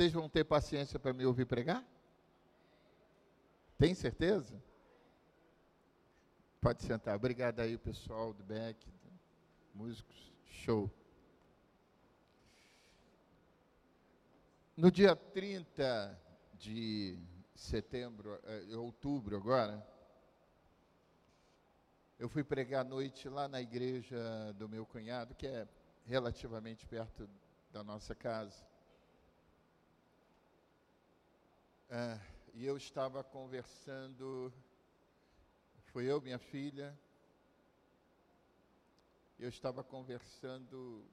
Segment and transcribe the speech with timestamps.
[0.00, 1.86] Vocês vão ter paciência para me ouvir pregar?
[3.76, 4.58] Tem certeza?
[6.58, 7.14] Pode sentar.
[7.16, 8.82] Obrigado aí, pessoal do Beck,
[9.74, 10.32] músicos.
[10.46, 10.90] Show.
[14.74, 16.18] No dia 30
[16.54, 17.18] de
[17.54, 19.86] setembro, eh, outubro agora,
[22.18, 24.16] eu fui pregar à noite lá na igreja
[24.54, 25.68] do meu cunhado, que é
[26.06, 27.28] relativamente perto
[27.70, 28.69] da nossa casa.
[31.92, 32.20] Ah,
[32.54, 34.52] e eu estava conversando,
[35.86, 36.96] foi eu, minha filha,
[39.40, 41.04] eu estava conversando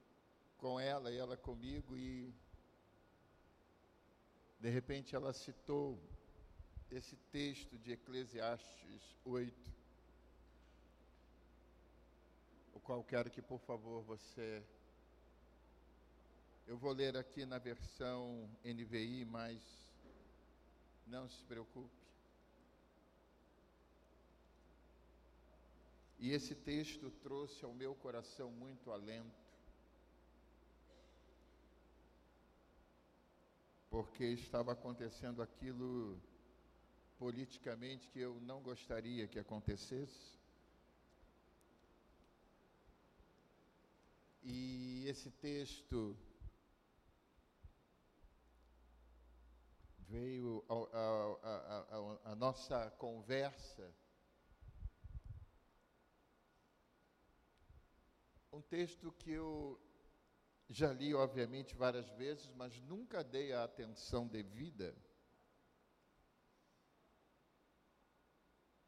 [0.56, 2.32] com ela e ela comigo e
[4.60, 6.00] de repente ela citou
[6.92, 9.72] esse texto de Eclesiastes 8,
[12.72, 14.62] o qual quero que por favor você
[16.68, 19.87] eu vou ler aqui na versão NVI, mas
[21.08, 22.08] não se preocupe.
[26.18, 29.46] E esse texto trouxe ao meu coração muito alento,
[33.88, 36.20] porque estava acontecendo aquilo
[37.18, 40.36] politicamente que eu não gostaria que acontecesse.
[44.42, 46.16] E esse texto
[50.08, 53.94] veio a, a, a, nossa conversa
[58.52, 59.80] um texto que eu
[60.68, 64.94] já li, obviamente, várias vezes, mas nunca dei a atenção devida.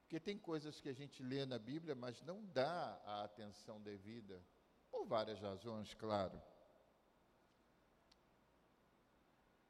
[0.01, 4.43] Porque tem coisas que a gente lê na Bíblia, mas não dá a atenção devida,
[4.91, 6.43] por várias razões, claro.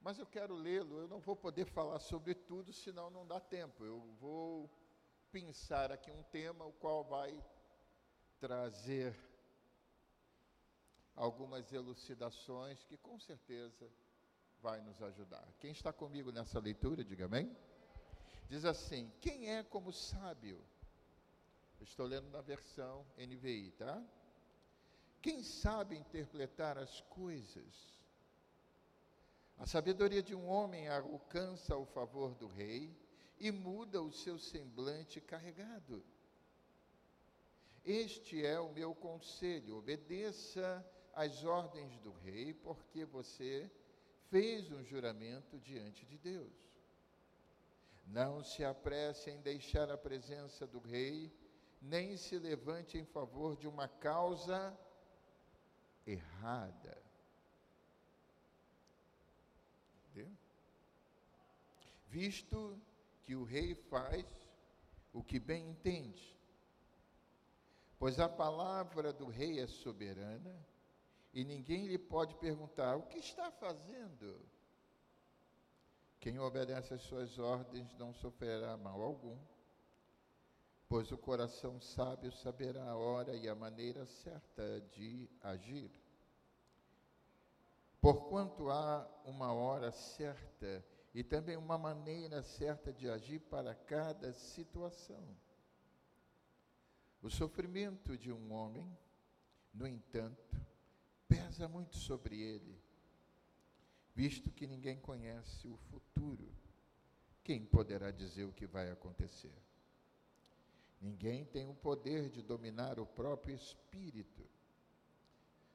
[0.01, 3.85] Mas eu quero lê-lo, eu não vou poder falar sobre tudo, senão não dá tempo.
[3.85, 4.71] Eu vou
[5.31, 7.39] pensar aqui um tema, o qual vai
[8.39, 9.15] trazer
[11.15, 13.91] algumas elucidações que com certeza
[14.63, 15.47] vai nos ajudar.
[15.59, 17.55] Quem está comigo nessa leitura, diga amém.
[18.49, 20.65] Diz assim: Quem é como sábio?
[21.79, 24.03] Eu estou lendo na versão NVI, tá?
[25.23, 28.00] Quem sabe interpretar as coisas?
[29.61, 32.99] A sabedoria de um homem alcança o favor do rei
[33.39, 36.03] e muda o seu semblante carregado.
[37.85, 40.83] Este é o meu conselho: obedeça
[41.13, 43.71] as ordens do rei, porque você
[44.31, 46.55] fez um juramento diante de Deus.
[48.07, 51.31] Não se apresse em deixar a presença do rei,
[51.83, 54.75] nem se levante em favor de uma causa
[56.07, 57.00] errada.
[62.11, 62.77] Visto
[63.23, 64.27] que o rei faz
[65.13, 66.37] o que bem entende,
[68.01, 70.67] pois a palavra do rei é soberana
[71.33, 74.45] e ninguém lhe pode perguntar: o que está fazendo?
[76.19, 79.39] Quem obedece às suas ordens não sofrerá mal algum,
[80.89, 85.93] pois o coração sábio saberá a hora e a maneira certa de agir.
[88.01, 90.85] Porquanto há uma hora certa
[91.15, 95.23] e também uma maneira certa de agir para cada situação.
[97.21, 98.97] O sofrimento de um homem,
[99.75, 100.57] no entanto,
[101.29, 102.81] pesa muito sobre ele,
[104.15, 106.49] visto que ninguém conhece o futuro.
[107.43, 109.55] Quem poderá dizer o que vai acontecer?
[111.01, 114.47] Ninguém tem o poder de dominar o próprio espírito.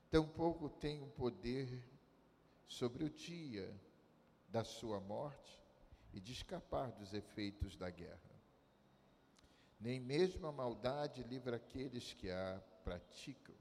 [0.10, 1.84] Tampouco tem o poder
[2.68, 3.74] sobre o dia
[4.48, 5.62] da sua morte
[6.14, 8.36] e de escapar dos efeitos da guerra.
[9.80, 13.56] Nem mesmo a maldade livra aqueles que a praticam.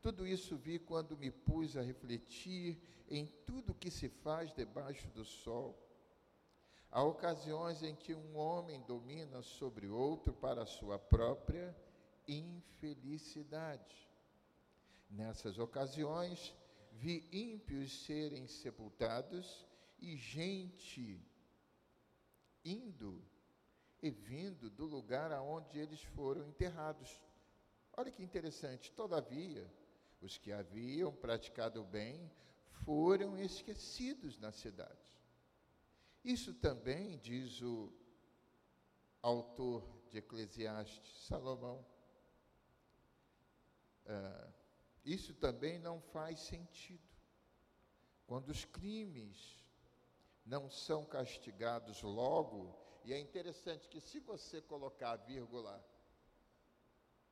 [0.00, 5.24] Tudo isso vi quando me pus a refletir em tudo que se faz debaixo do
[5.24, 5.78] sol.
[6.90, 11.76] Há ocasiões em que um homem domina sobre outro para sua própria
[12.26, 14.08] infelicidade.
[15.10, 16.54] Nessas ocasiões,
[16.92, 19.67] vi ímpios serem sepultados
[19.98, 21.20] e gente
[22.64, 23.24] indo
[24.00, 27.20] e vindo do lugar aonde eles foram enterrados.
[27.96, 29.68] Olha que interessante, todavia,
[30.20, 32.30] os que haviam praticado o bem
[32.84, 35.18] foram esquecidos na cidade.
[36.24, 37.92] Isso também, diz o
[39.22, 41.84] autor de Eclesiastes, Salomão,
[44.06, 44.52] uh,
[45.04, 47.08] isso também não faz sentido.
[48.26, 49.58] Quando os crimes
[50.48, 52.74] não são castigados logo,
[53.04, 55.84] e é interessante que se você colocar a vírgula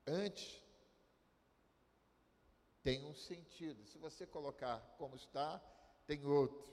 [0.07, 0.63] antes,
[2.83, 3.85] tem um sentido.
[3.87, 5.59] Se você colocar como está,
[6.07, 6.73] tem outro.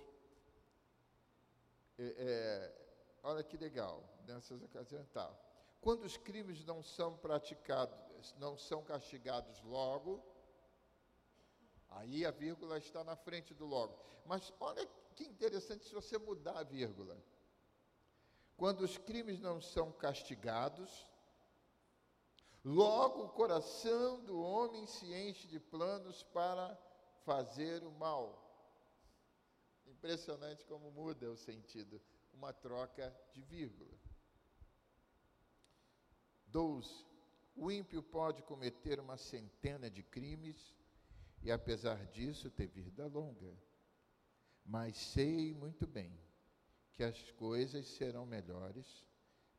[1.98, 5.34] É, é, olha que legal, nessas ocasiões tá.
[5.80, 10.22] Quando os crimes não são praticados, não são castigados logo,
[11.90, 13.98] aí a vírgula está na frente do logo.
[14.26, 17.18] Mas olha que interessante se você mudar a vírgula.
[18.58, 21.08] Quando os crimes não são castigados,
[22.64, 26.78] logo o coração do homem se enche de planos para
[27.26, 28.40] fazer o mal.
[29.86, 32.02] Impressionante como muda o sentido,
[32.34, 33.98] uma troca de vírgula.
[36.48, 37.06] 12.
[37.56, 40.76] O ímpio pode cometer uma centena de crimes
[41.42, 43.54] e, apesar disso, ter vida longa.
[44.66, 46.12] Mas sei muito bem
[46.94, 49.06] que as coisas serão melhores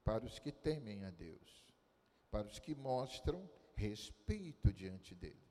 [0.02, 1.64] para os que temem a Deus,
[2.30, 5.42] para os que mostram respeito diante dele.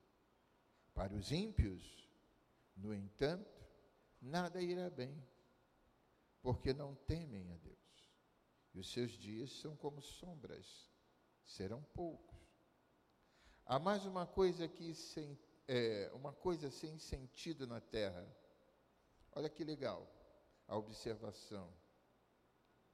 [0.94, 2.08] Para os ímpios,
[2.76, 3.64] no entanto,
[4.20, 5.22] nada irá bem,
[6.40, 7.74] porque não temem a Deus.
[8.72, 10.90] E os seus dias são como sombras,
[11.44, 12.34] serão poucos.
[13.66, 18.26] Há mais uma coisa que sem, é, uma coisa sem sentido na terra.
[19.34, 20.08] Olha que legal
[20.68, 21.72] a observação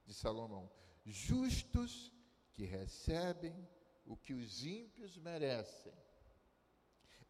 [0.05, 0.71] de Salomão.
[1.05, 2.13] Justos
[2.51, 3.67] que recebem
[4.05, 5.93] o que os ímpios merecem,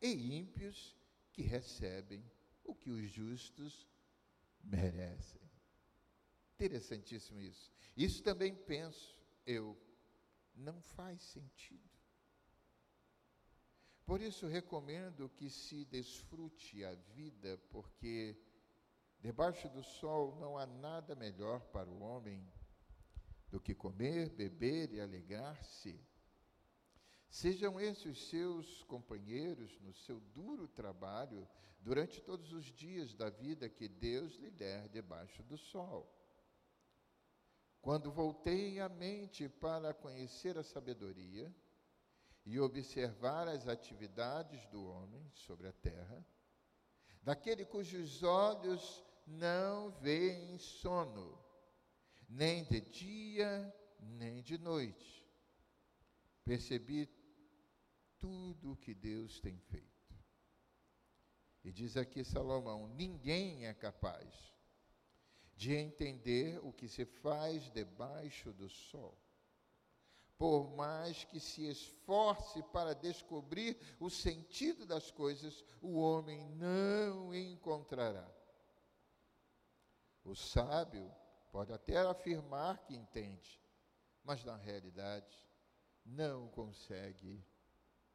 [0.01, 0.97] e ímpios
[1.31, 2.23] que recebem
[2.63, 3.87] o que os justos
[4.63, 5.41] merecem.
[6.55, 7.71] Interessantíssimo isso.
[7.95, 9.77] Isso também penso eu,
[10.55, 11.89] não faz sentido.
[14.05, 18.37] Por isso recomendo que se desfrute a vida, porque
[19.21, 22.43] Debaixo do sol não há nada melhor para o homem
[23.51, 25.99] do que comer, beber e alegrar-se.
[27.29, 31.47] Sejam esses os seus companheiros no seu duro trabalho
[31.79, 36.11] durante todos os dias da vida que Deus lhe der debaixo do sol.
[37.79, 41.53] Quando voltei a mente para conhecer a sabedoria
[42.45, 46.25] e observar as atividades do homem sobre a terra,
[47.21, 51.37] daquele cujos olhos não veem sono,
[52.27, 55.25] nem de dia, nem de noite.
[56.43, 57.09] Percebi
[58.19, 59.91] tudo o que Deus tem feito.
[61.63, 64.51] E diz aqui Salomão: ninguém é capaz
[65.55, 69.17] de entender o que se faz debaixo do sol.
[70.37, 78.27] Por mais que se esforce para descobrir o sentido das coisas, o homem não encontrará.
[80.23, 81.11] O sábio
[81.51, 83.61] pode até afirmar que entende,
[84.23, 85.35] mas na realidade
[86.05, 87.43] não consegue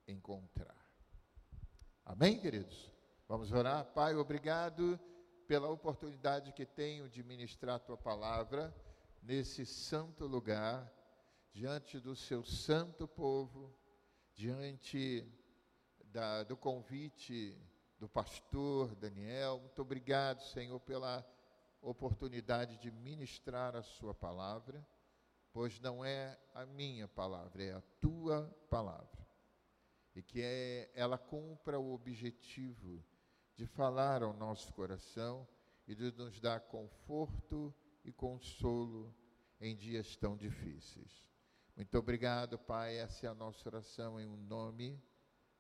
[0.07, 0.87] encontrar.
[2.05, 2.91] Amém, queridos?
[3.29, 3.85] Vamos orar.
[3.87, 4.99] Pai, obrigado
[5.49, 8.75] pela oportunidade que tenho de ministrar a tua palavra
[9.23, 10.93] nesse santo lugar,
[11.53, 13.75] diante do seu santo povo,
[14.35, 15.27] diante
[16.05, 17.59] da, do convite
[17.99, 19.59] do pastor Daniel.
[19.59, 21.27] Muito obrigado, Senhor, pela
[21.89, 24.87] oportunidade de ministrar a Sua palavra,
[25.53, 29.27] pois não é a minha palavra, é a Tua palavra.
[30.15, 33.05] E que é, ela cumpra o objetivo
[33.55, 35.47] de falar ao nosso coração
[35.87, 37.75] e de nos dar conforto
[38.05, 39.15] e consolo
[39.61, 41.27] em dias tão difíceis.
[41.77, 42.97] Muito obrigado, Pai.
[42.97, 45.01] Essa é a nossa oração em um nome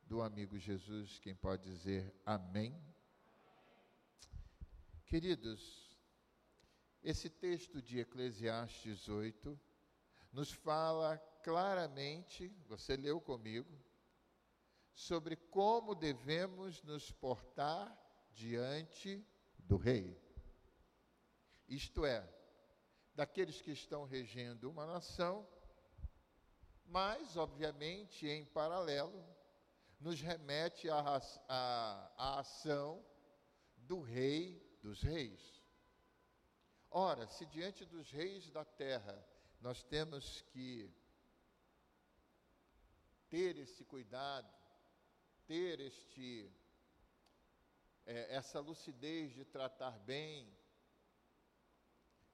[0.02, 1.18] do amigo Jesus.
[1.18, 2.74] Quem pode dizer amém?
[5.06, 5.85] Queridos,
[7.06, 9.56] esse texto de Eclesiastes 8
[10.32, 13.80] nos fala claramente, você leu comigo,
[14.92, 17.96] sobre como devemos nos portar
[18.32, 19.24] diante
[19.56, 20.20] do rei.
[21.68, 22.28] Isto é,
[23.14, 25.46] daqueles que estão regendo uma nação,
[26.86, 29.24] mas, obviamente, em paralelo,
[30.00, 33.00] nos remete à, à, à ação
[33.76, 35.55] do rei dos reis.
[36.98, 39.22] Ora, se diante dos reis da terra
[39.60, 40.90] nós temos que
[43.28, 44.50] ter esse cuidado,
[45.46, 46.50] ter este
[48.06, 50.50] é, essa lucidez de tratar bem,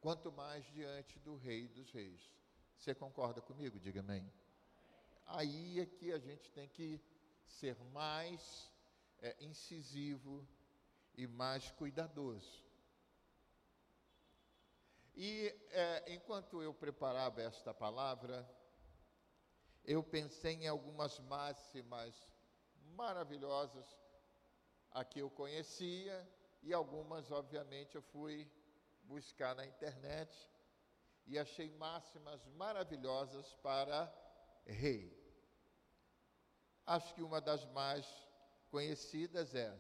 [0.01, 2.31] quanto mais diante do Rei dos Reis.
[2.79, 3.81] Você concorda comigo?
[3.81, 4.33] Diga amém.
[5.27, 7.01] Aí é que a gente tem que
[7.49, 8.71] ser mais
[9.19, 10.47] é, incisivo
[11.17, 12.62] e mais cuidadoso.
[15.15, 18.49] E é, enquanto eu preparava esta palavra,
[19.85, 22.15] eu pensei em algumas máximas
[22.95, 23.87] maravilhosas
[24.91, 26.29] a que eu conhecia
[26.63, 28.51] e algumas, obviamente, eu fui
[29.05, 30.51] buscar na internet
[31.27, 34.13] e achei máximas maravilhosas para
[34.65, 35.21] rei.
[36.87, 38.07] Acho que uma das mais
[38.71, 39.77] conhecidas é: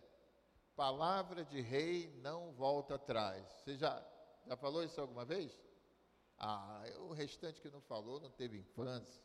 [0.76, 3.46] palavra de rei não volta atrás.
[3.64, 4.04] Você já,
[4.46, 5.52] já falou isso alguma vez?
[6.38, 9.22] Ah, o restante que não falou não teve infância.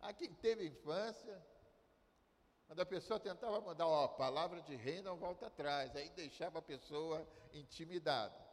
[0.00, 1.44] Ah, quem teve infância,
[2.66, 6.62] quando a pessoa tentava mandar, ó, palavra de rei não volta atrás, aí deixava a
[6.62, 8.46] pessoa intimidada.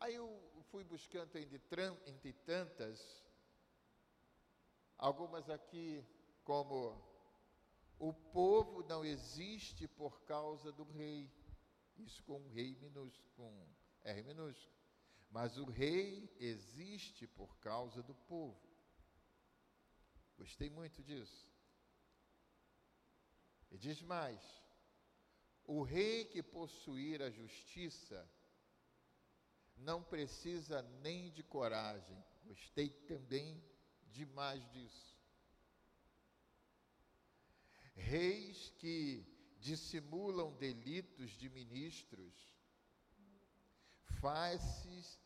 [0.00, 3.22] Aí eu fui buscando entre tantas,
[4.98, 6.04] algumas aqui
[6.44, 7.00] como
[7.98, 11.30] o povo não existe por causa do rei.
[12.04, 13.68] Isso com rei minúsculo, com
[14.04, 14.72] R minúsculo.
[15.30, 18.60] Mas o rei existe por causa do povo.
[20.36, 21.48] Gostei muito disso.
[23.70, 24.40] E diz mais:
[25.64, 28.28] o rei que possuir a justiça
[29.76, 32.22] não precisa nem de coragem.
[32.44, 33.62] Gostei também
[34.10, 35.16] demais disso.
[37.94, 39.31] Reis que
[39.62, 42.34] dissimulam delitos de ministros,
[44.20, 45.18] faz-se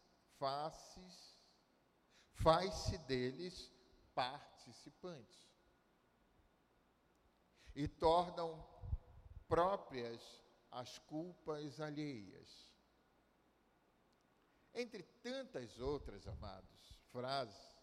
[2.34, 3.72] faz deles
[4.14, 5.46] participantes
[7.74, 8.62] e tornam
[9.48, 10.22] próprias
[10.70, 12.70] as culpas alheias.
[14.74, 17.76] Entre tantas outras, amados, frases,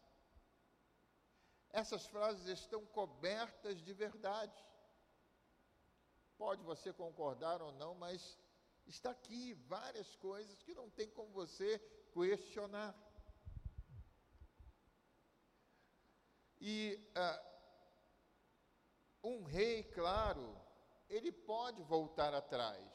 [1.72, 4.63] essas frases estão cobertas de verdade.
[6.43, 8.38] Pode você concordar ou não, mas
[8.85, 11.79] está aqui várias coisas que não tem como você
[12.12, 12.93] questionar.
[16.59, 17.39] E uh,
[19.23, 20.53] um rei, claro,
[21.09, 22.91] ele pode voltar atrás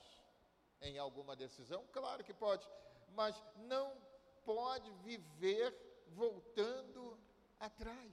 [0.82, 2.68] em alguma decisão, claro que pode,
[3.14, 3.96] mas não
[4.44, 5.74] pode viver
[6.08, 7.18] voltando
[7.58, 8.12] atrás.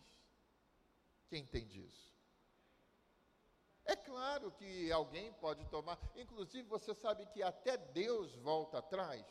[1.27, 2.14] Quem entende isso?
[3.85, 9.25] É claro que alguém pode tomar, inclusive você sabe que até Deus volta atrás.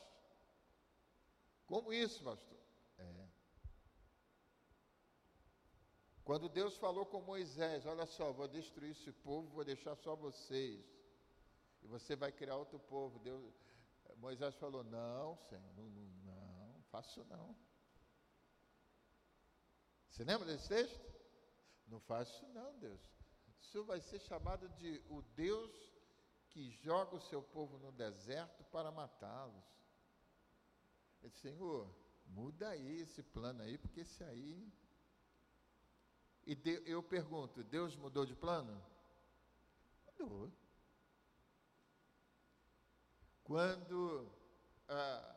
[1.66, 2.58] Como isso, pastor?
[2.98, 3.28] É.
[6.22, 10.84] Quando Deus falou com Moisés: Olha só, vou destruir esse povo, vou deixar só vocês.
[11.82, 13.18] E você vai criar outro povo.
[13.18, 13.52] Deus,
[14.16, 17.56] Moisés falou: Não, Senhor, não, não, não faço não.
[20.08, 21.04] Você lembra desse texto?
[21.88, 23.13] Não faço não, Deus.
[23.64, 25.72] O Senhor vai ser chamado de o Deus
[26.50, 29.64] que joga o seu povo no deserto para matá-los.
[31.20, 31.92] Ele disse, Senhor,
[32.26, 34.72] muda aí esse plano aí, porque esse aí
[36.46, 38.80] e de, eu pergunto: Deus mudou de plano?
[40.06, 40.52] Mudou.
[43.42, 44.30] Quando
[44.88, 45.36] ah,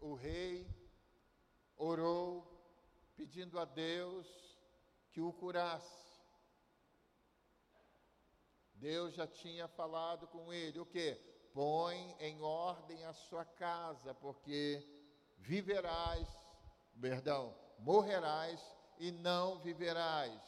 [0.00, 0.66] o rei
[1.76, 2.46] orou
[3.16, 4.26] pedindo a Deus
[5.10, 6.07] que o curasse,
[8.80, 11.14] Deus já tinha falado com ele: o que?
[11.52, 14.84] Põe em ordem a sua casa, porque
[15.38, 16.28] viverás,
[17.00, 18.60] perdão, morrerás
[18.98, 20.40] e não viverás.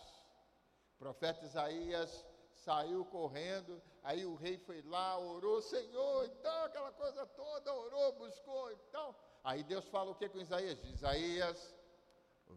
[0.94, 7.26] O profeta Isaías saiu correndo, aí o rei foi lá, orou, Senhor, então, aquela coisa
[7.26, 9.16] toda, orou, buscou, então.
[9.42, 10.82] Aí Deus fala o que com Isaías?
[10.84, 11.74] Isaías,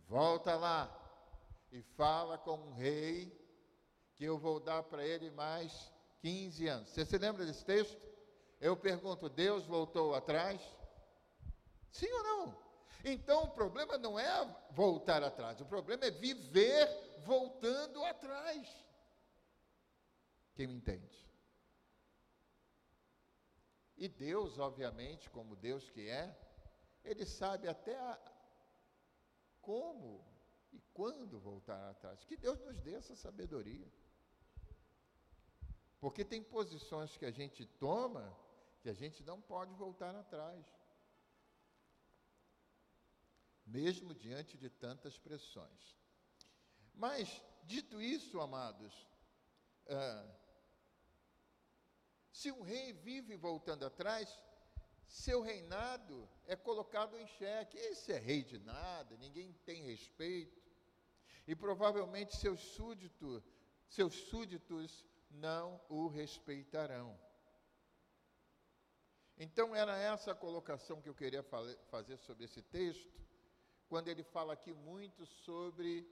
[0.09, 0.91] volta lá
[1.71, 3.42] e fala com o rei,
[4.23, 6.89] que eu vou dar para ele mais 15 anos.
[6.91, 8.01] Você se lembra desse texto?
[8.61, 10.61] Eu pergunto, Deus voltou atrás?
[11.91, 12.63] Sim ou não?
[13.03, 16.87] Então o problema não é voltar atrás, o problema é viver
[17.25, 18.65] voltando atrás.
[20.55, 21.29] Quem me entende?
[23.97, 26.33] E Deus, obviamente, como Deus que é,
[27.03, 28.17] Ele sabe até a,
[29.59, 30.25] como
[30.71, 32.23] e quando voltar atrás.
[32.23, 33.91] Que Deus nos dê essa sabedoria.
[36.03, 38.37] Porque tem posições que a gente toma
[38.81, 40.65] que a gente não pode voltar atrás
[43.65, 45.97] mesmo diante de tantas pressões.
[46.93, 49.07] Mas, dito isso, amados,
[49.87, 50.35] ah,
[52.33, 54.27] se um rei vive voltando atrás,
[55.07, 57.77] seu reinado é colocado em xeque.
[57.77, 60.61] Esse é rei de nada, ninguém tem respeito.
[61.47, 63.41] E provavelmente seus súditos,
[63.87, 67.17] seus súditos não o respeitarão.
[69.37, 71.43] Então, era essa a colocação que eu queria
[71.89, 73.11] fazer sobre esse texto,
[73.89, 76.07] quando ele fala aqui muito sobre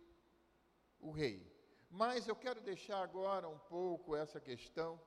[1.00, 1.50] o rei.
[1.90, 5.00] Mas eu quero deixar agora um pouco essa questão,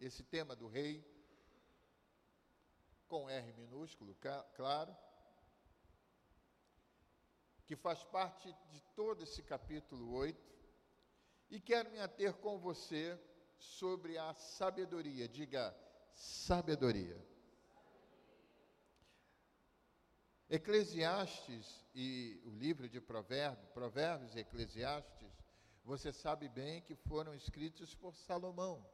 [0.00, 1.04] esse tema do rei,
[3.06, 4.16] com R minúsculo,
[4.54, 4.96] claro,
[7.64, 10.57] que faz parte de todo esse capítulo 8,
[11.50, 13.18] e quero me ater com você
[13.58, 15.28] sobre a sabedoria.
[15.28, 15.74] Diga,
[16.14, 17.16] sabedoria.
[20.50, 25.32] Eclesiastes e o livro de Provérbios, Provérbios e Eclesiastes,
[25.84, 28.86] você sabe bem que foram escritos por Salomão.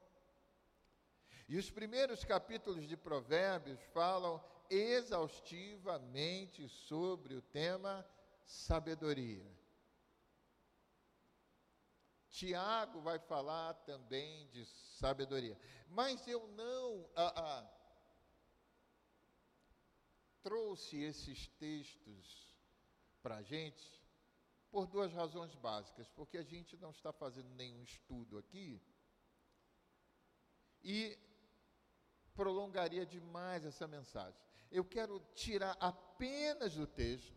[1.49, 8.05] E os primeiros capítulos de Provérbios falam exaustivamente sobre o tema
[8.45, 9.54] sabedoria.
[12.35, 14.67] Tiago vai falar também de
[14.99, 15.57] sabedoria.
[15.89, 17.71] Mas eu não ah, ah,
[20.43, 22.53] trouxe esses textos
[23.23, 24.03] para a gente
[24.69, 26.09] por duas razões básicas.
[26.09, 28.83] Porque a gente não está fazendo nenhum estudo aqui
[30.83, 31.17] e
[32.35, 34.41] prolongaria demais essa mensagem.
[34.73, 37.33] Eu quero tirar apenas do texto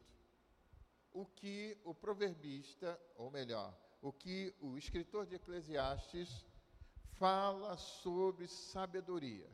[1.13, 6.45] o que o proverbista, ou melhor, o que o escritor de Eclesiastes
[7.17, 9.49] fala sobre sabedoria,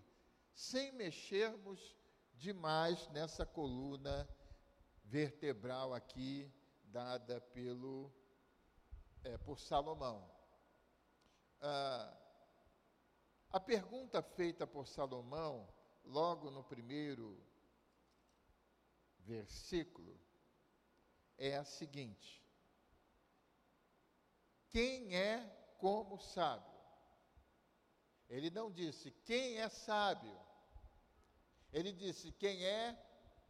[0.54, 1.96] sem mexermos
[2.36, 4.28] demais nessa coluna
[5.06, 6.52] vertebral aqui
[6.86, 8.12] dada pelo
[9.24, 10.30] é, por Salomão.
[11.62, 12.18] Ah,
[13.50, 15.68] a pergunta feita por Salomão,
[16.04, 17.40] logo no primeiro
[19.20, 20.20] versículo,
[21.38, 22.43] é a seguinte:
[24.74, 25.40] Quem é
[25.78, 26.74] como sábio?
[28.28, 30.36] Ele não disse quem é sábio.
[31.72, 32.98] Ele disse quem é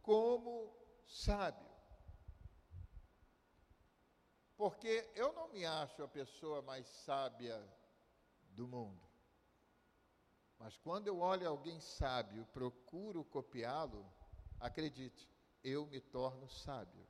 [0.02, 0.70] como
[1.06, 1.66] sábio.
[4.54, 7.58] Porque eu não me acho a pessoa mais sábia
[8.50, 9.02] do mundo.
[10.58, 14.06] Mas quando eu olho alguém sábio, procuro copiá-lo,
[14.60, 15.26] acredite,
[15.62, 17.06] eu me torno sábio.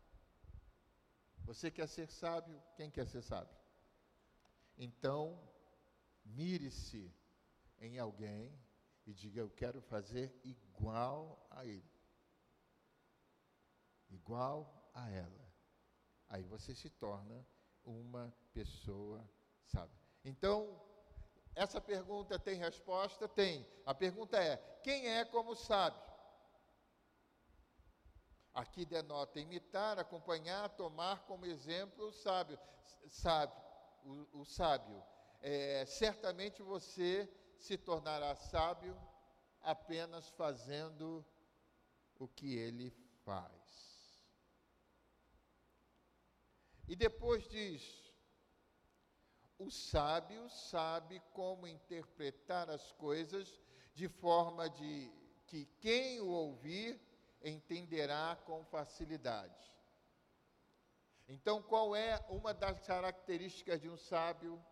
[1.45, 2.63] Você quer ser sábio?
[2.77, 3.64] Quem quer ser sábio?
[4.77, 5.41] Então,
[6.25, 7.15] mire-se
[7.79, 8.59] em alguém
[9.07, 11.91] e diga: Eu quero fazer igual a ele,
[14.09, 15.45] igual a ela.
[16.29, 17.47] Aí você se torna
[17.85, 19.29] uma pessoa
[19.67, 19.99] sábia.
[20.25, 20.81] Então,
[21.55, 23.29] essa pergunta tem resposta?
[23.29, 23.67] Tem.
[23.87, 26.03] A pergunta é: quem é como sábio?
[28.53, 32.59] Aqui denota imitar, acompanhar, tomar como exemplo o sábio.
[33.09, 33.64] Sábio,
[34.05, 35.03] o, o sábio.
[35.41, 38.97] É, certamente você se tornará sábio
[39.61, 41.25] apenas fazendo
[42.19, 42.91] o que ele
[43.25, 43.65] faz.
[46.87, 48.13] E depois diz:
[49.59, 53.61] o sábio sabe como interpretar as coisas
[53.95, 55.11] de forma de
[55.47, 57.01] que quem o ouvir
[57.43, 59.75] entenderá com facilidade.
[61.29, 64.63] Então, qual é uma das características de um sábio,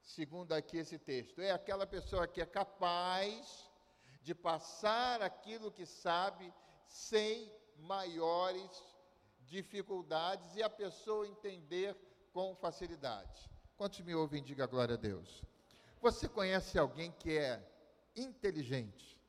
[0.00, 1.40] segundo aqui esse texto?
[1.40, 3.70] É aquela pessoa que é capaz
[4.22, 6.52] de passar aquilo que sabe
[6.86, 8.96] sem maiores
[9.40, 11.94] dificuldades e a pessoa entender
[12.32, 13.50] com facilidade.
[13.76, 15.42] Quantos me ouvem, diga glória a Deus.
[16.00, 17.62] Você conhece alguém que é
[18.14, 19.20] inteligente,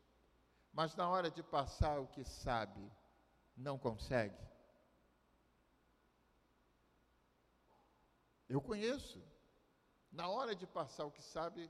[0.71, 2.91] mas na hora de passar o que sabe,
[3.55, 4.37] não consegue?
[8.47, 9.21] Eu conheço.
[10.11, 11.69] Na hora de passar o que sabe,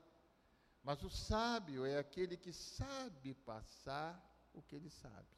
[0.82, 4.18] mas o sábio é aquele que sabe passar
[4.54, 5.36] o que ele sabe.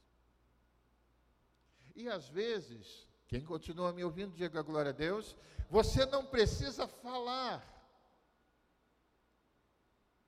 [1.95, 5.37] E às vezes, quem continua me ouvindo, diga glória a Deus,
[5.69, 7.65] você não precisa falar.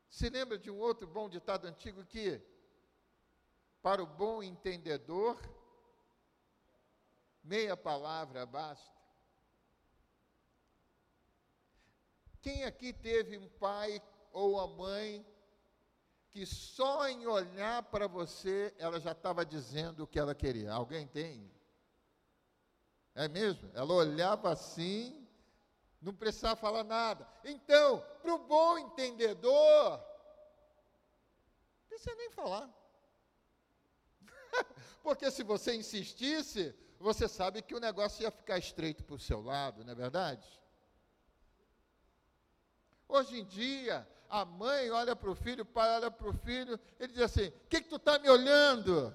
[0.09, 2.40] Se lembra de um outro bom ditado antigo que
[3.81, 5.37] para o bom entendedor,
[7.42, 9.02] meia palavra basta.
[12.42, 14.02] Quem aqui teve um pai
[14.33, 15.24] ou a mãe
[16.28, 20.72] que só em olhar para você ela já estava dizendo o que ela queria?
[20.72, 21.48] Alguém tem?
[23.14, 23.70] É mesmo?
[23.74, 25.28] Ela olhava assim,
[26.00, 27.28] não precisava falar nada.
[27.44, 29.98] Então, para o bom entendedor,
[31.81, 32.68] não precisa nem falar.
[35.05, 39.40] Porque se você insistisse, você sabe que o negócio ia ficar estreito para o seu
[39.40, 40.62] lado, não é verdade?
[43.12, 46.81] Hoje em dia, a mãe olha para o filho, o pai olha para o filho,
[46.98, 49.14] ele diz assim: O que, que tu está me olhando?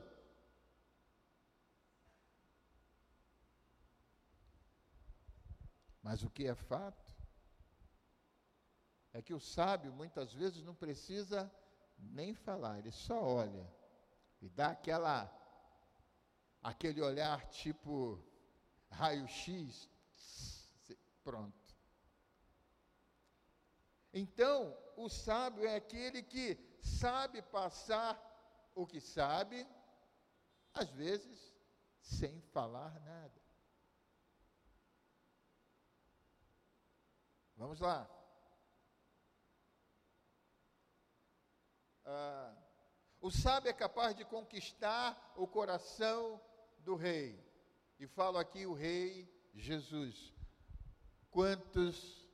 [6.03, 7.11] Mas o que é fato
[9.13, 11.51] é que o sábio muitas vezes não precisa
[11.97, 13.67] nem falar, ele só olha
[14.39, 15.27] e dá aquela
[16.61, 18.23] aquele olhar tipo
[18.91, 19.89] raio-x,
[21.23, 21.66] pronto.
[24.17, 28.19] Então, o sábio é aquele que sabe passar
[28.73, 29.67] o que sabe,
[30.73, 31.55] às vezes
[32.01, 33.41] sem falar nada.
[37.55, 38.09] Vamos lá.
[42.03, 42.55] Ah,
[43.21, 46.41] o sábio é capaz de conquistar o coração
[46.79, 47.39] do rei.
[47.99, 50.33] E falo aqui o rei Jesus.
[51.29, 52.26] Quantos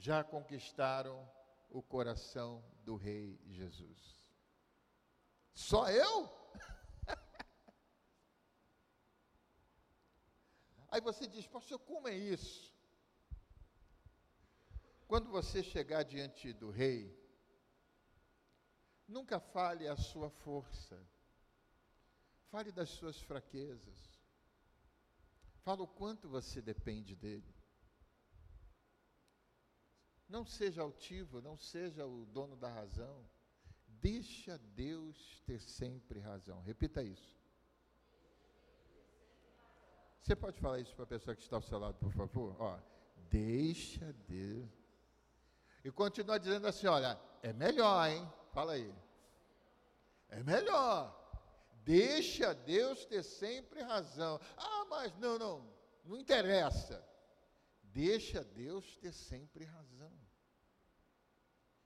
[0.00, 1.30] já conquistaram
[1.68, 4.28] o coração do rei Jesus?
[5.54, 6.28] Só eu?
[10.90, 12.74] Aí você diz, pastor, como é isso?
[15.06, 17.20] Quando você chegar diante do rei,
[19.10, 20.96] Nunca fale a sua força.
[22.48, 23.98] Fale das suas fraquezas.
[25.64, 27.52] Fale o quanto você depende dele.
[30.30, 33.28] Não seja altivo, não seja o dono da razão.
[33.88, 36.62] Deixa Deus ter sempre razão.
[36.62, 37.36] Repita isso.
[40.20, 42.54] Você pode falar isso para a pessoa que está ao seu lado, por favor?
[42.60, 42.78] Ó,
[43.28, 44.70] deixa Deus.
[45.84, 48.30] E continua dizendo assim: olha, é melhor, hein?
[48.52, 48.94] Fala aí.
[50.28, 51.12] É melhor.
[51.82, 54.38] Deixa Deus ter sempre razão.
[54.56, 55.66] Ah, mas não, não,
[56.04, 57.04] não interessa.
[57.92, 60.12] Deixa Deus ter sempre razão.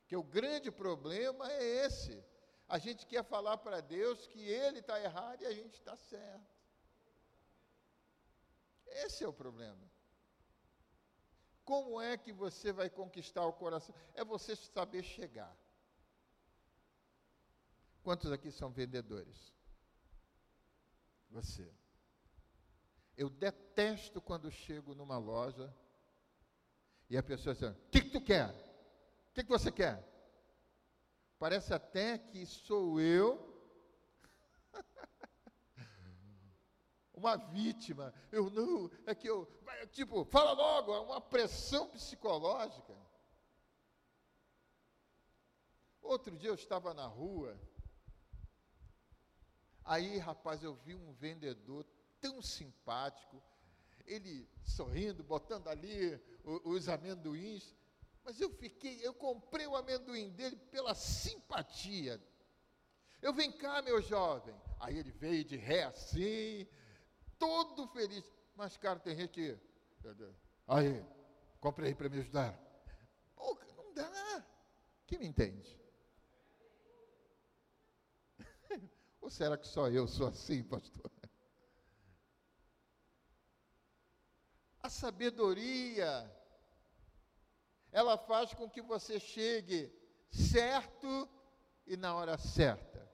[0.07, 2.23] Que o grande problema é esse.
[2.69, 6.55] A gente quer falar para Deus que Ele está errado e a gente está certo.
[8.87, 9.91] Esse é o problema.
[11.65, 13.95] Como é que você vai conquistar o coração?
[14.15, 15.57] É você saber chegar.
[18.03, 19.55] Quantos aqui são vendedores?
[21.31, 21.73] Você.
[23.17, 25.75] Eu detesto quando chego numa loja
[27.15, 28.51] e a pessoa diz: O que, que tu quer?
[29.29, 30.03] O que, que você quer?
[31.39, 33.55] Parece até que sou eu
[37.15, 38.13] uma vítima.
[38.33, 39.49] Eu não, é que eu,
[39.93, 42.95] tipo, fala logo, é uma pressão psicológica.
[46.03, 47.59] Outro dia eu estava na rua
[49.85, 51.85] Aí, rapaz, eu vi um vendedor
[52.19, 53.43] tão simpático,
[54.07, 57.75] ele sorrindo, botando ali os amendoins,
[58.25, 62.23] mas eu fiquei, eu comprei o amendoim dele pela simpatia.
[63.21, 64.55] Eu vem cá, meu jovem.
[64.81, 66.67] Aí ele veio de ré assim,
[67.39, 68.25] todo feliz.
[68.57, 69.59] Mas, cara, tem gente que.
[70.67, 71.05] Aí,
[71.61, 72.59] comprei para me ajudar.
[73.35, 74.47] Pô, não dá.
[75.07, 75.79] Quem me entende?
[79.21, 81.11] Ou será que só eu sou assim, pastor?
[84.85, 86.31] A sabedoria,
[87.91, 89.91] ela faz com que você chegue
[90.31, 91.27] certo
[91.87, 93.11] e na hora certa.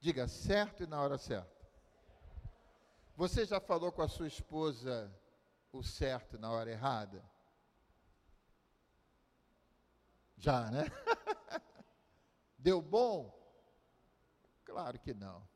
[0.00, 1.68] Diga certo e na hora certa.
[3.14, 5.14] Você já falou com a sua esposa
[5.70, 7.22] o certo na hora errada?
[10.38, 10.84] Já, né?
[12.56, 13.38] Deu bom?
[14.64, 15.46] Claro que não.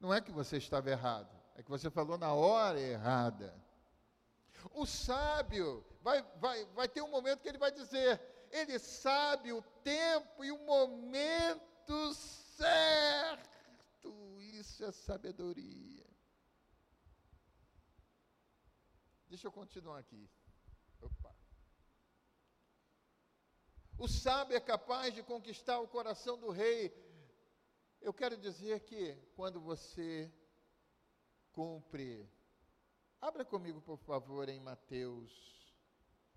[0.00, 3.54] Não é que você estava errado, é que você falou na hora errada.
[4.72, 8.18] O sábio vai, vai, vai ter um momento que ele vai dizer,
[8.50, 14.10] ele sabe o tempo e o momento certo.
[14.38, 16.06] Isso é sabedoria.
[19.28, 20.30] Deixa eu continuar aqui.
[21.02, 21.34] Opa.
[23.98, 26.90] O sábio é capaz de conquistar o coração do rei
[28.00, 30.32] eu quero dizer que quando você
[31.60, 32.26] cumpre,
[33.20, 35.30] abra comigo, por favor, em Mateus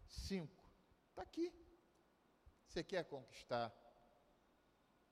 [0.06, 0.52] 5.
[1.12, 1.50] Está aqui.
[2.68, 3.74] Você quer conquistar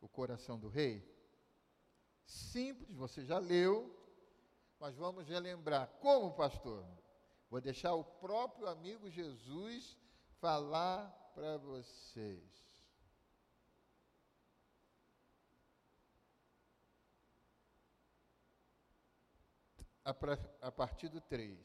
[0.02, 1.02] o coração do rei?
[2.26, 3.90] Simples, você já leu,
[4.82, 5.88] mas vamos relembrar.
[6.02, 6.86] Como, pastor?
[7.50, 9.98] Vou deixar o próprio amigo Jesus
[10.42, 12.71] falar para vocês.
[20.04, 21.58] A, partir do 3.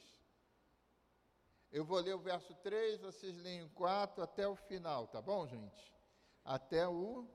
[1.73, 5.47] Eu vou ler o verso 3, vocês leem o 4 até o final, tá bom,
[5.47, 5.93] gente?
[6.45, 7.27] Até o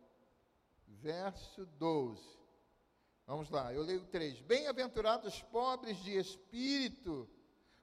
[0.88, 2.22] verso 12.
[3.26, 4.42] Vamos lá, eu leio 3.
[4.42, 7.30] Bem-aventurados os pobres de espírito,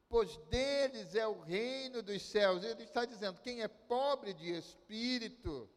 [0.09, 2.65] pois deles é o reino dos céus.
[2.65, 5.69] Ele está dizendo: quem é pobre de espírito,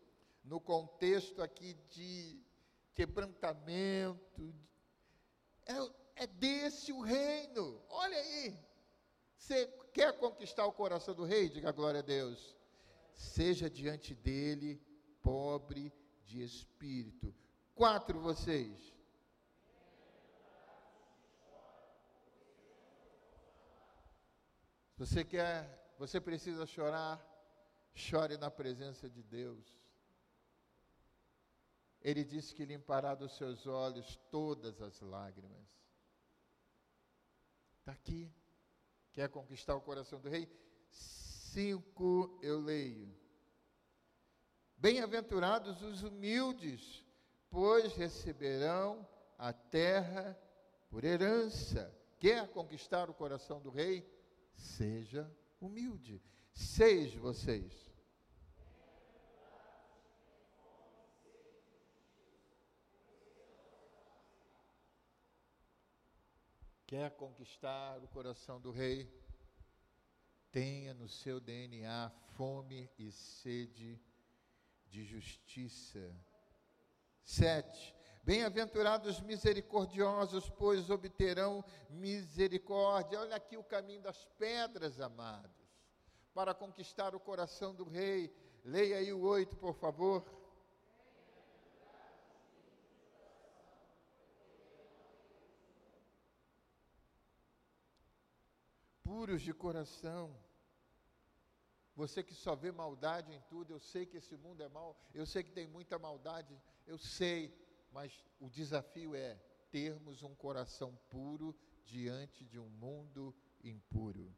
[0.43, 2.41] no contexto aqui de
[2.93, 4.53] quebrantamento,
[5.65, 7.81] é, é desse o reino.
[7.89, 8.57] Olha aí.
[9.37, 11.49] Você quer conquistar o coração do rei?
[11.49, 12.55] Diga glória a Deus.
[13.15, 14.81] Seja diante dele
[15.21, 15.93] pobre
[16.25, 17.33] de espírito.
[17.73, 18.93] Quatro vocês.
[24.97, 27.19] Você quer, você precisa chorar,
[27.95, 29.75] chore na presença de Deus.
[31.99, 35.80] Ele disse que limpará dos seus olhos todas as lágrimas.
[37.91, 38.31] Está aqui.
[39.11, 40.47] Quer conquistar o coração do rei?
[40.89, 43.13] Cinco eu leio.
[44.77, 47.05] Bem-aventurados os humildes,
[47.49, 49.05] pois receberão
[49.37, 50.39] a terra
[50.89, 51.93] por herança.
[52.17, 54.07] Quer conquistar o coração do rei?
[54.55, 56.21] Seja humilde.
[56.53, 57.90] Seis vocês.
[66.91, 69.09] Quer conquistar o coração do rei?
[70.51, 73.97] Tenha no seu DNA fome e sede
[74.89, 76.13] de justiça.
[77.23, 77.95] Sete.
[78.25, 83.21] Bem-aventurados misericordiosos, pois obterão misericórdia.
[83.21, 85.55] Olha aqui o caminho das pedras, amados,
[86.33, 88.35] para conquistar o coração do rei.
[88.65, 90.25] Leia aí o oito, por favor.
[99.21, 100.35] Puros de coração.
[101.95, 105.27] Você que só vê maldade em tudo, eu sei que esse mundo é mau, eu
[105.27, 107.55] sei que tem muita maldade, eu sei,
[107.91, 109.35] mas o desafio é
[109.69, 111.55] termos um coração puro
[111.85, 113.31] diante de um mundo
[113.63, 114.35] impuro.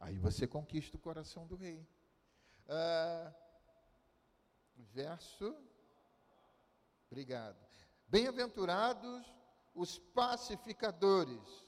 [0.00, 1.86] Aí você conquista o coração do rei.
[2.66, 3.32] Ah,
[4.74, 5.56] verso.
[7.06, 7.64] Obrigado.
[8.08, 9.24] Bem-aventurados
[9.72, 11.67] os pacificadores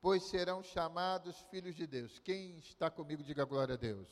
[0.00, 2.18] pois serão chamados filhos de Deus.
[2.18, 4.08] Quem está comigo, diga glória a Deus.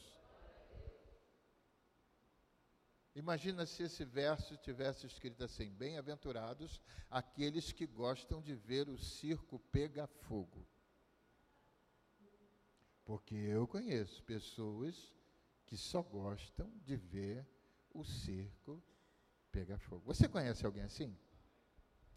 [3.15, 9.59] Imagina se esse verso tivesse escrito assim: Bem-aventurados aqueles que gostam de ver o circo
[9.73, 10.65] pegar fogo.
[13.05, 15.17] Porque eu conheço pessoas
[15.67, 17.45] que só gostam de ver
[17.93, 18.83] o circo
[19.51, 20.05] pegar fogo.
[20.05, 21.19] Você conhece alguém assim?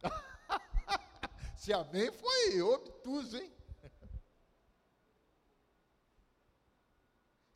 [1.58, 3.52] Se amém, foi obtuso, hein?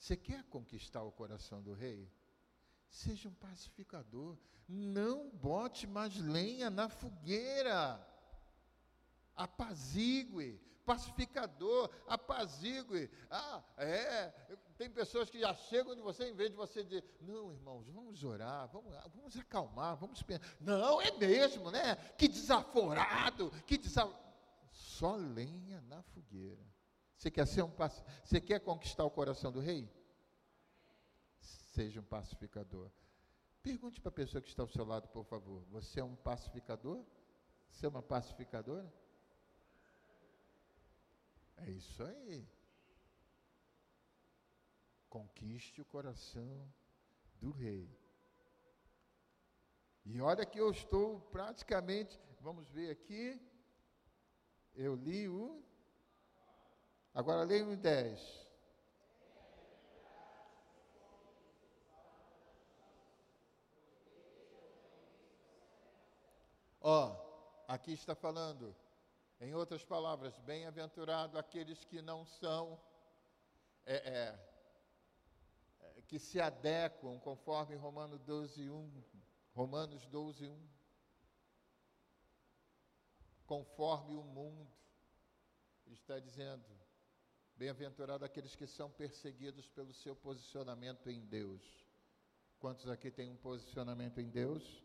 [0.06, 2.08] Você quer conquistar o coração do rei?
[2.92, 4.38] Seja um pacificador.
[4.70, 8.00] Não bote mais lenha na fogueira.
[9.36, 10.62] Apazigue.
[10.86, 13.10] Pacificador, apazigue.
[13.32, 14.28] Ah, é.
[14.78, 18.24] Tem pessoas que já chegam de você, em vez de você dizer, não, irmãos, vamos
[18.24, 20.46] orar, vamos, vamos acalmar, vamos pensar.
[20.62, 21.96] Não, é mesmo, né?
[22.16, 24.24] Que desaforado, que desaforado.
[24.70, 26.75] Só lenha na fogueira.
[27.18, 27.72] Você quer ser um
[28.24, 29.90] você quer conquistar o coração do rei?
[31.40, 32.92] Seja um pacificador.
[33.62, 35.64] Pergunte para a pessoa que está ao seu lado, por favor.
[35.72, 37.04] Você é um pacificador?
[37.70, 38.94] Você é uma pacificadora?
[41.58, 42.48] É isso aí.
[45.10, 46.72] Conquiste o coração
[47.42, 47.90] do rei.
[50.06, 53.42] E olha que eu estou praticamente, vamos ver aqui,
[54.76, 55.64] eu li o
[57.16, 58.46] Agora leia o 10.
[66.82, 68.76] Ó, oh, aqui está falando,
[69.40, 72.78] em outras palavras, bem-aventurado aqueles que não são,
[73.86, 74.40] é, é,
[75.80, 79.04] é, que se adequam conforme Romanos 12, 1,
[79.54, 80.70] Romanos 12, 1,
[83.46, 84.70] conforme o mundo,
[85.88, 86.85] está dizendo,
[87.58, 91.62] Bem-aventurado aqueles que são perseguidos pelo seu posicionamento em Deus.
[92.60, 94.84] Quantos aqui têm um posicionamento em Deus?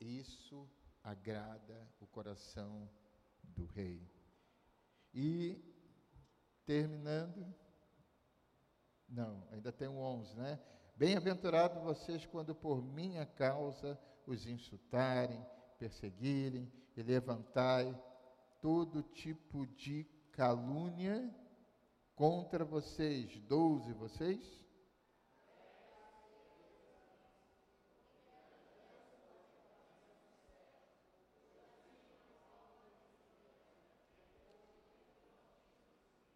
[0.00, 0.66] Isso
[1.04, 2.88] agrada o coração
[3.42, 4.00] do rei.
[5.12, 5.62] E
[6.64, 7.54] terminando,
[9.06, 10.58] não, ainda tem um 11, né?
[10.96, 15.44] Bem-aventurado vocês quando por minha causa os insultarem,
[15.78, 17.94] perseguirem e levantai
[18.62, 21.41] todo tipo de calúnia
[22.22, 24.64] contra vocês, doze vocês?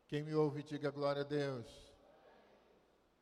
[0.09, 1.94] Quem me ouve, diga glória a Deus.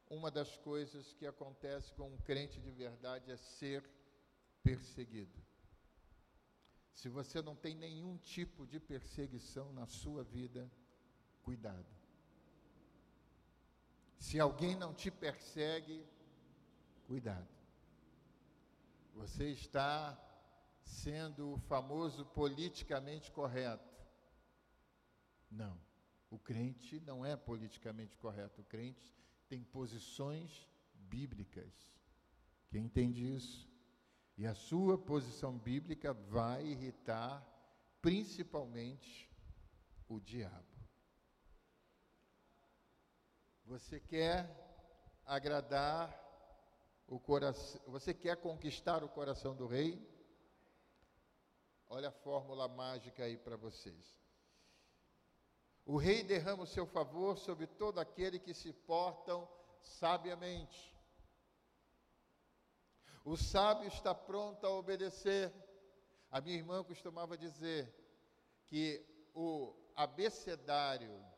[0.09, 3.85] Uma das coisas que acontece com um crente de verdade é ser
[4.62, 5.38] perseguido.
[6.94, 10.72] Se você não tem nenhum tipo de perseguição na sua vida,
[11.42, 12.03] cuidado.
[14.18, 16.05] Se alguém não te persegue,
[17.07, 17.48] cuidado.
[19.14, 20.18] Você está
[20.83, 23.94] sendo o famoso politicamente correto.
[25.50, 25.79] Não.
[26.31, 28.61] O crente não é politicamente correto.
[28.61, 29.14] O crente
[29.48, 31.72] tem posições bíblicas.
[32.70, 33.70] Quem entende isso?
[34.37, 37.46] E a sua posição bíblica vai irritar
[38.03, 39.31] principalmente
[40.09, 40.73] o diabo.
[43.64, 44.46] Você quer
[45.24, 46.14] agradar
[47.07, 50.07] o coração, você quer conquistar o coração do rei?
[51.88, 54.20] Olha a fórmula mágica aí para vocês.
[55.87, 59.48] O rei derrama o seu favor sobre todo aquele que se portam
[59.81, 60.94] sabiamente.
[63.24, 65.50] O sábio está pronto a obedecer.
[66.31, 67.90] A minha irmã costumava dizer
[68.66, 69.03] que
[69.35, 71.33] o abecedário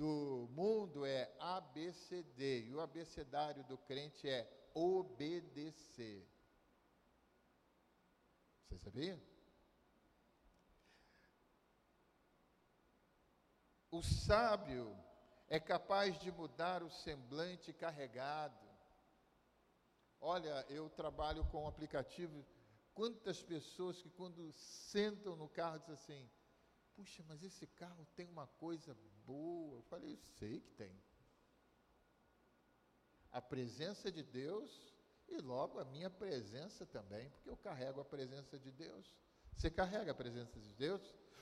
[0.00, 6.26] do mundo é ABCD e o abecedário do crente é obedecer.
[8.62, 9.22] Você sabia?
[13.90, 14.96] O sábio
[15.50, 18.66] é capaz de mudar o semblante carregado.
[20.18, 22.42] Olha, eu trabalho com um aplicativo.
[22.94, 26.30] Quantas pessoas que, quando sentam no carro, dizem assim:
[27.00, 29.76] Puxa, mas esse carro tem uma coisa boa.
[29.76, 30.94] Eu falei: Sei que tem.
[33.32, 34.70] A presença de Deus
[35.26, 39.16] e logo a minha presença também, porque eu carrego a presença de Deus.
[39.56, 41.00] Você carrega a presença de Deus?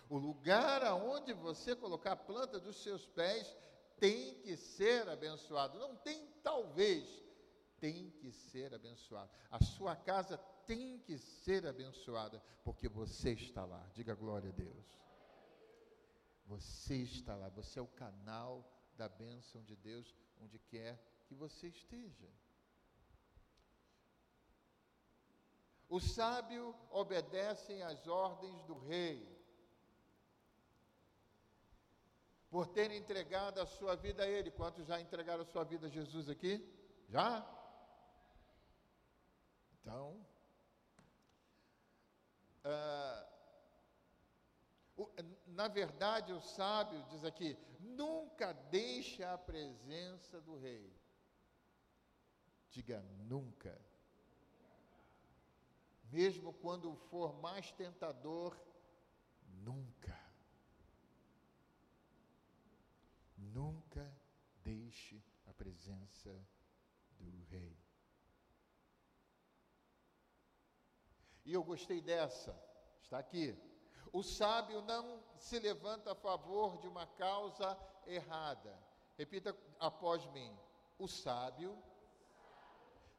[0.09, 3.57] O lugar aonde você colocar a planta dos seus pés
[3.99, 5.77] tem que ser abençoado.
[5.77, 7.05] Não tem talvez,
[7.81, 9.29] tem que ser abençoado.
[9.51, 13.85] A sua casa tem que ser abençoada, porque você está lá.
[13.92, 15.08] Diga glória a Deus.
[16.48, 18.64] Você está lá, você é o canal
[18.96, 22.28] da bênção de Deus onde quer que você esteja.
[25.90, 29.37] O sábio obedecem às ordens do rei
[32.50, 34.50] por ter entregado a sua vida a Ele.
[34.50, 36.66] Quantos já entregaram a sua vida a Jesus aqui?
[37.08, 37.46] Já?
[39.74, 40.26] Então,
[42.64, 43.28] uh,
[45.59, 50.97] na verdade, o sábio diz aqui: nunca deixe a presença do rei.
[52.71, 53.77] Diga nunca.
[56.05, 58.57] Mesmo quando for mais tentador,
[59.64, 60.16] nunca.
[63.37, 64.16] Nunca
[64.62, 66.33] deixe a presença
[67.18, 67.77] do Rei.
[71.44, 72.57] E eu gostei dessa,
[73.03, 73.67] está aqui.
[74.12, 78.77] O sábio não se levanta a favor de uma causa errada.
[79.16, 80.57] Repita após mim.
[80.99, 81.77] O sábio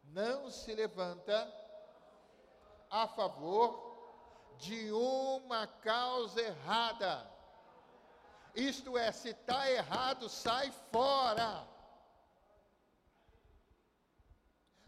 [0.04, 1.54] não se levanta
[2.89, 3.89] a favor
[4.58, 7.30] de uma causa errada.
[8.56, 11.67] Isto é, se está errado, sai fora.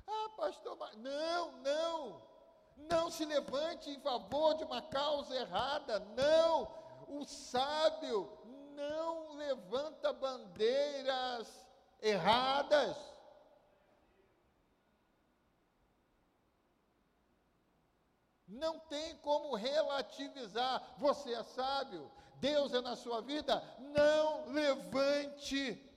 [0.07, 2.30] Ah, pastor, não, não.
[2.75, 5.99] Não se levante em favor de uma causa errada.
[6.15, 6.71] Não.
[7.07, 8.37] O sábio
[8.75, 11.47] não levanta bandeiras
[12.01, 12.97] erradas.
[18.47, 20.95] Não tem como relativizar.
[20.97, 25.90] Você é sábio, Deus é na sua vida, não levante.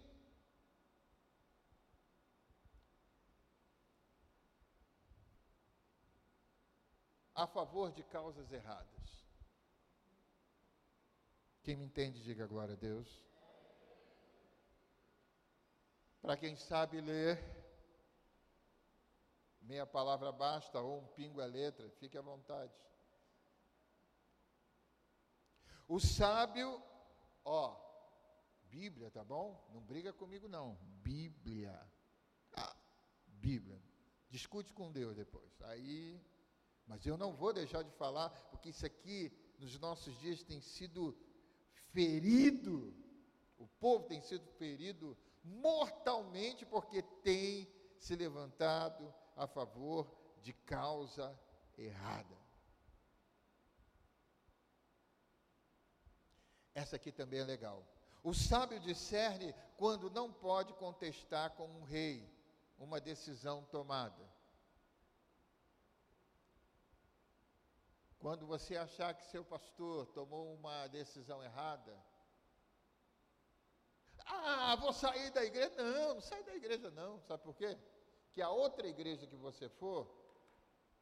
[7.34, 9.24] A favor de causas erradas.
[11.62, 13.08] Quem me entende, diga glória a Deus.
[16.20, 17.42] Para quem sabe ler,
[19.60, 22.72] meia palavra basta, ou um pingo é letra, fique à vontade.
[25.88, 26.82] O sábio,
[27.44, 27.76] ó,
[28.64, 29.62] Bíblia, tá bom?
[29.72, 30.76] Não briga comigo não.
[31.02, 31.78] Bíblia.
[32.56, 32.76] Ah,
[33.26, 33.80] Bíblia.
[34.28, 35.60] Discute com Deus depois.
[35.62, 36.20] Aí,
[36.86, 41.16] mas eu não vou deixar de falar, porque isso aqui nos nossos dias tem sido
[41.92, 42.94] ferido
[43.56, 47.68] O povo tem sido ferido mortalmente porque tem
[47.98, 50.10] se levantado a favor
[50.42, 51.38] de causa
[51.78, 52.36] errada.
[56.74, 57.86] Essa aqui também é legal.
[58.22, 62.28] O sábio discerne quando não pode contestar com um rei
[62.78, 64.33] uma decisão tomada.
[68.24, 71.94] Quando você achar que seu pastor tomou uma decisão errada,
[74.24, 75.74] ah, vou sair da igreja.
[75.76, 77.20] Não, não sai da igreja não.
[77.20, 77.76] Sabe por quê?
[78.32, 80.10] Que a outra igreja que você for,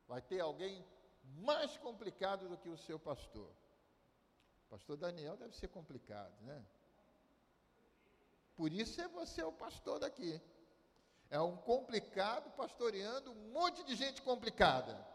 [0.08, 0.84] vai ter alguém
[1.22, 3.54] mais complicado do que o seu pastor.
[4.68, 6.66] Pastor Daniel deve ser complicado, né?
[8.56, 10.42] Por isso é você o pastor daqui.
[11.30, 15.12] É um complicado pastoreando um monte de gente complicada.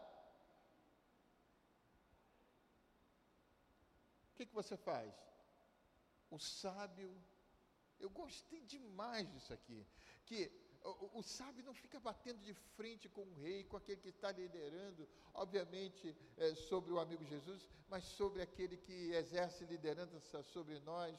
[4.27, 5.12] O que, que você faz?
[6.30, 7.10] O sábio,
[7.98, 9.84] eu gostei demais disso aqui,
[10.26, 10.38] que
[10.84, 14.30] o, o, sábio não fica batendo de frente com o rei, com aquele que está
[14.30, 21.18] liderando, obviamente é, sobre o amigo Jesus, mas sobre aquele que exerce liderança sobre nós.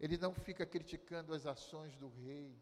[0.00, 2.58] Ele não fica criticando as ações do rei,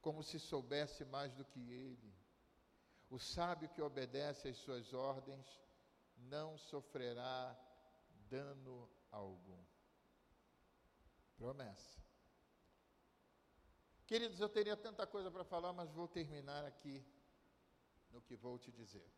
[0.00, 2.19] como se soubesse mais do que ele.
[3.10, 5.60] O sábio que obedece às suas ordens
[6.16, 7.58] não sofrerá
[8.28, 9.64] dano algum.
[11.36, 12.00] Promessa.
[14.06, 17.04] Queridos, eu teria tanta coisa para falar, mas vou terminar aqui
[18.12, 19.10] no que vou te dizer.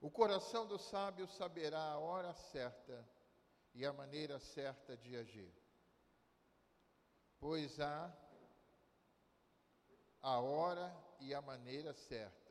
[0.00, 3.08] O coração do sábio saberá a hora certa
[3.72, 5.52] e a maneira certa de agir,
[7.38, 8.14] pois há
[10.24, 10.86] a hora
[11.20, 12.44] e a maneira certa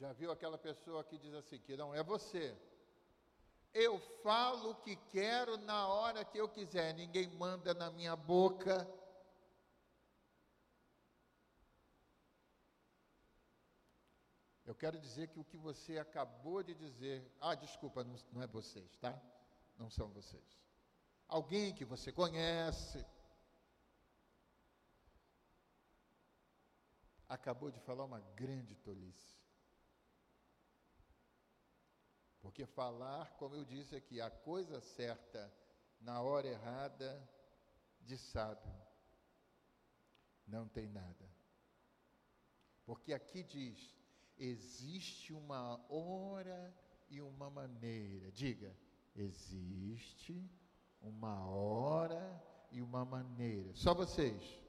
[0.00, 2.56] Já viu aquela pessoa que diz assim, que não é você.
[3.74, 8.88] Eu falo o que quero na hora que eu quiser, ninguém manda na minha boca.
[14.64, 18.46] Eu quero dizer que o que você acabou de dizer, ah, desculpa, não, não é
[18.46, 19.20] vocês, tá?
[19.76, 20.58] Não são vocês.
[21.28, 23.04] Alguém que você conhece,
[27.30, 29.38] acabou de falar uma grande tolice.
[32.40, 35.52] Porque falar, como eu disse aqui, a coisa certa
[36.00, 37.30] na hora errada
[38.00, 38.74] de sábio
[40.44, 41.30] não tem nada.
[42.84, 43.94] Porque aqui diz:
[44.36, 46.74] existe uma hora
[47.08, 48.32] e uma maneira.
[48.32, 48.76] Diga,
[49.14, 50.50] existe
[51.00, 53.72] uma hora e uma maneira.
[53.76, 54.60] Só vocês.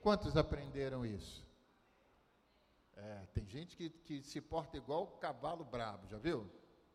[0.00, 1.46] Quantos aprenderam isso?
[2.96, 6.50] É, tem gente que, que se porta igual cavalo brabo, já viu?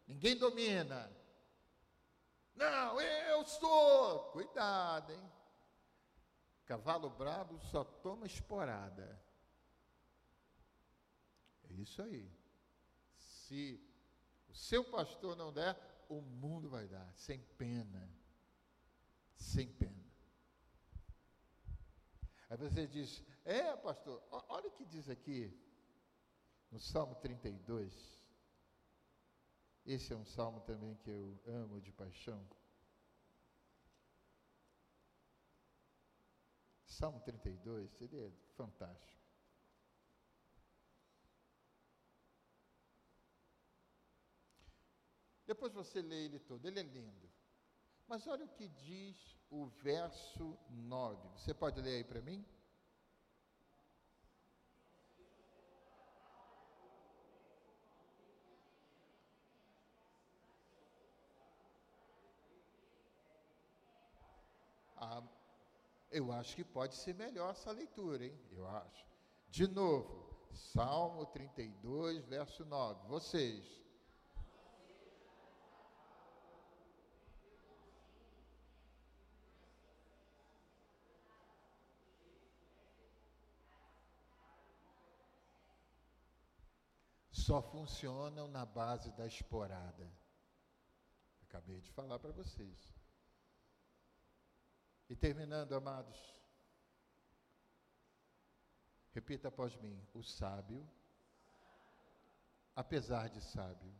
[0.07, 1.11] Ninguém domina.
[2.55, 4.31] Não, eu sou.
[4.31, 5.31] Cuidado, hein?
[6.65, 9.21] Cavalo brabo só toma esporada.
[11.69, 12.29] É isso aí.
[13.15, 13.81] Se
[14.49, 15.77] o seu pastor não der,
[16.09, 18.09] o mundo vai dar, sem pena.
[19.35, 20.02] Sem pena.
[22.53, 25.51] Aí você diz: É, pastor, olha o que diz aqui
[26.69, 28.21] no Salmo 32.
[29.83, 32.47] Esse é um salmo também que eu amo de paixão.
[36.85, 39.19] Salmo 32, ele é fantástico.
[45.47, 47.31] Depois você lê ele todo, ele é lindo.
[48.07, 51.29] Mas olha o que diz o verso 9.
[51.37, 52.43] Você pode ler aí para mim?
[64.97, 65.21] Ah,
[66.09, 68.39] eu acho que pode ser melhor essa leitura, hein?
[68.51, 69.05] Eu acho.
[69.49, 73.07] De novo, Salmo 32, verso 9.
[73.07, 73.82] Vocês.
[87.45, 90.09] Só funcionam na base da esporada.
[91.41, 92.95] Acabei de falar para vocês.
[95.09, 96.17] E terminando, amados,
[99.11, 100.89] repita após mim: o sábio,
[102.73, 103.93] apesar de sábio,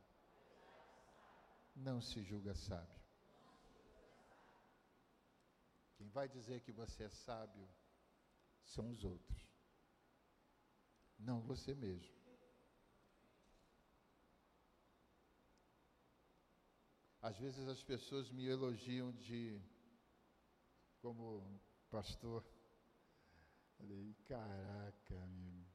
[1.76, 3.02] não se julga sábio.
[5.98, 7.68] Quem vai dizer que você é sábio
[8.64, 9.52] são os outros.
[11.20, 12.23] Não você mesmo.
[17.24, 19.58] Às vezes as pessoas me elogiam de
[21.00, 21.58] como
[21.90, 22.46] pastor.
[23.78, 25.66] Falei, caraca, amigo.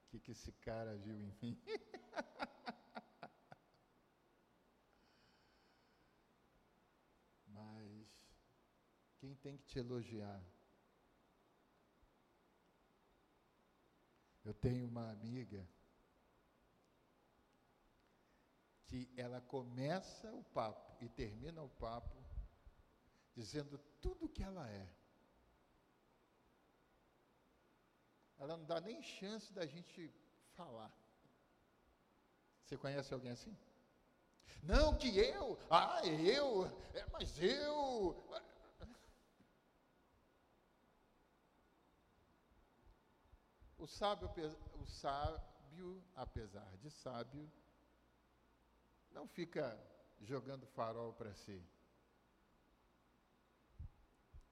[0.00, 1.62] O que, que esse cara viu em mim?
[7.48, 8.08] Mas
[9.18, 10.42] quem tem que te elogiar?
[14.42, 15.68] Eu tenho uma amiga
[18.92, 22.14] que ela começa o papo e termina o papo
[23.34, 24.86] dizendo tudo o que ela é.
[28.38, 30.12] Ela não dá nem chance da gente
[30.52, 30.92] falar.
[32.62, 33.56] Você conhece alguém assim?
[34.62, 38.22] Não, que eu, ah, eu, é, mas eu.
[43.78, 44.30] O sábio,
[44.74, 47.50] o sábio, apesar de sábio,
[49.12, 49.78] não fica
[50.20, 51.62] jogando farol para si.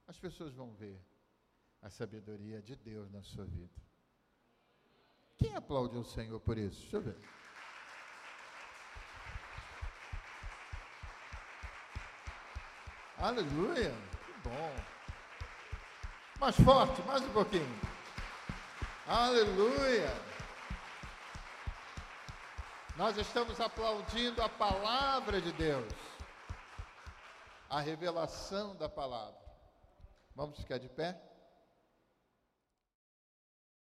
[0.06, 1.00] As pessoas vão ver
[1.82, 3.80] a sabedoria de Deus na sua vida.
[5.38, 6.80] Quem aplaude o Senhor por isso?
[6.82, 7.16] Deixa eu ver.
[13.18, 13.92] Aleluia!
[14.24, 14.74] Que bom.
[16.38, 17.80] Mais forte, mais um pouquinho.
[19.06, 20.29] Aleluia!
[23.00, 25.90] Nós estamos aplaudindo a palavra de Deus,
[27.70, 29.40] a revelação da palavra.
[30.36, 31.18] Vamos ficar de pé?